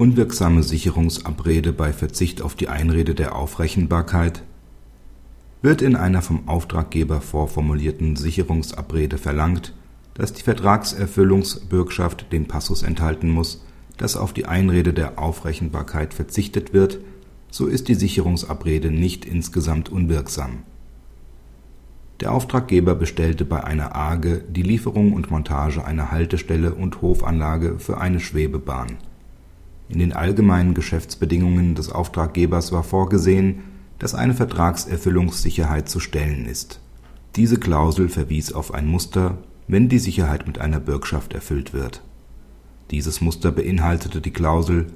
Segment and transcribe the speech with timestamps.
[0.00, 4.44] Unwirksame Sicherungsabrede bei Verzicht auf die Einrede der Aufrechenbarkeit
[5.60, 9.74] Wird in einer vom Auftraggeber vorformulierten Sicherungsabrede verlangt,
[10.14, 13.64] dass die Vertragserfüllungsbürgschaft den Passus enthalten muss,
[13.96, 17.00] dass auf die Einrede der Aufrechenbarkeit verzichtet wird,
[17.50, 20.62] so ist die Sicherungsabrede nicht insgesamt unwirksam.
[22.20, 27.98] Der Auftraggeber bestellte bei einer Arge die Lieferung und Montage einer Haltestelle und Hofanlage für
[27.98, 28.98] eine Schwebebahn
[29.88, 33.60] in den allgemeinen Geschäftsbedingungen des Auftraggebers war vorgesehen,
[33.98, 36.80] dass eine Vertragserfüllungssicherheit zu stellen ist.
[37.36, 42.02] Diese Klausel verwies auf ein Muster, wenn die Sicherheit mit einer Bürgschaft erfüllt wird.
[42.90, 44.86] Dieses Muster beinhaltete die Klausel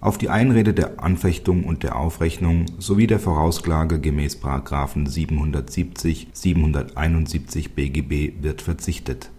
[0.00, 4.38] auf die Einrede der Anfechtung und der Aufrechnung sowie der Vorausklage gemäß§
[5.08, 9.30] 770, 771 BGB wird verzichtet.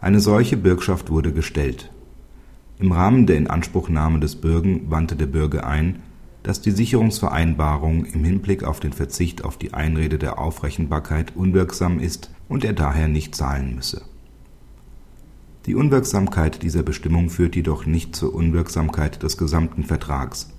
[0.00, 1.90] Eine solche Bürgschaft wurde gestellt
[2.80, 6.02] im Rahmen der Inanspruchnahme des Bürgen wandte der Bürger ein,
[6.44, 12.30] dass die Sicherungsvereinbarung im Hinblick auf den Verzicht auf die Einrede der Aufrechenbarkeit unwirksam ist
[12.48, 14.02] und er daher nicht zahlen müsse.
[15.66, 20.54] Die Unwirksamkeit dieser Bestimmung führt jedoch nicht zur Unwirksamkeit des gesamten Vertrags,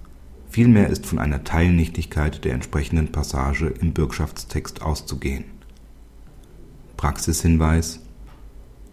[0.50, 5.46] vielmehr ist von einer Teilnichtigkeit der entsprechenden Passage im Bürgschaftstext auszugehen.
[6.98, 8.02] Praxishinweis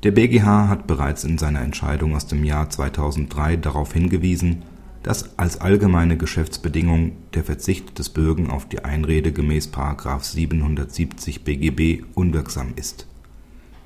[0.02, 4.62] der BGH hat bereits in seiner Entscheidung aus dem Jahr 2003 darauf hingewiesen,
[5.03, 9.69] dass als allgemeine Geschäftsbedingung der Verzicht des Bürgen auf die Einrede gemäß§
[10.22, 13.06] 770 BGB unwirksam ist.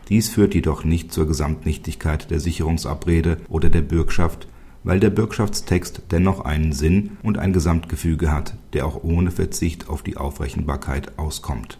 [0.08, 4.48] Dies führt jedoch nicht zur Gesamtnichtigkeit der Sicherungsabrede oder der Bürgschaft,
[4.82, 10.02] weil der Bürgschaftstext dennoch einen Sinn und ein Gesamtgefüge hat, der auch ohne Verzicht auf
[10.02, 11.78] die Aufrechenbarkeit auskommt